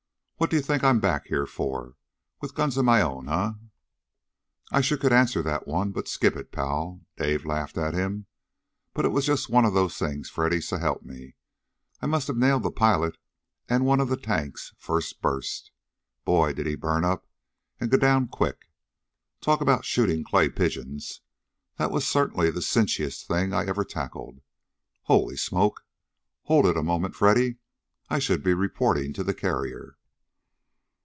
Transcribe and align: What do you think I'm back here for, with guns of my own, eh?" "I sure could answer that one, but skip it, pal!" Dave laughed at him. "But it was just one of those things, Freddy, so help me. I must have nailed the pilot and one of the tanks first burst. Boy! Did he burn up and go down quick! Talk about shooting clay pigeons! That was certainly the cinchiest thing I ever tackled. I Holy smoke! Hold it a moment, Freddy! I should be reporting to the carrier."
What 0.37 0.49
do 0.49 0.55
you 0.55 0.63
think 0.63 0.83
I'm 0.83 0.99
back 0.99 1.27
here 1.27 1.45
for, 1.45 1.97
with 2.41 2.55
guns 2.55 2.75
of 2.75 2.83
my 2.83 2.99
own, 2.99 3.29
eh?" 3.29 3.51
"I 4.71 4.81
sure 4.81 4.97
could 4.97 5.13
answer 5.13 5.43
that 5.43 5.67
one, 5.67 5.91
but 5.91 6.07
skip 6.07 6.35
it, 6.35 6.51
pal!" 6.51 7.01
Dave 7.15 7.45
laughed 7.45 7.77
at 7.77 7.93
him. 7.93 8.25
"But 8.95 9.05
it 9.05 9.09
was 9.09 9.27
just 9.27 9.51
one 9.51 9.65
of 9.65 9.75
those 9.75 9.99
things, 9.99 10.31
Freddy, 10.31 10.59
so 10.59 10.77
help 10.79 11.03
me. 11.03 11.35
I 12.01 12.07
must 12.07 12.25
have 12.25 12.37
nailed 12.37 12.63
the 12.63 12.71
pilot 12.71 13.19
and 13.69 13.85
one 13.85 13.99
of 13.99 14.09
the 14.09 14.17
tanks 14.17 14.73
first 14.79 15.21
burst. 15.21 15.69
Boy! 16.25 16.53
Did 16.53 16.65
he 16.65 16.73
burn 16.73 17.05
up 17.05 17.27
and 17.79 17.91
go 17.91 17.97
down 17.97 18.27
quick! 18.27 18.65
Talk 19.41 19.61
about 19.61 19.85
shooting 19.85 20.23
clay 20.23 20.49
pigeons! 20.49 21.21
That 21.77 21.91
was 21.91 22.07
certainly 22.07 22.49
the 22.49 22.63
cinchiest 22.63 23.27
thing 23.27 23.53
I 23.53 23.65
ever 23.67 23.85
tackled. 23.85 24.39
I 24.39 24.41
Holy 25.03 25.37
smoke! 25.37 25.85
Hold 26.45 26.65
it 26.65 26.77
a 26.77 26.81
moment, 26.81 27.13
Freddy! 27.15 27.57
I 28.09 28.17
should 28.17 28.41
be 28.41 28.55
reporting 28.55 29.13
to 29.13 29.23
the 29.23 29.35
carrier." 29.35 29.97